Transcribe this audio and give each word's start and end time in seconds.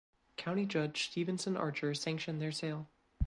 County 0.35 0.65
Judge 0.65 1.09
Stevenson 1.11 1.55
Archer 1.55 1.93
sanctioned 1.93 2.41
their 2.41 2.51
sale. 2.51 2.89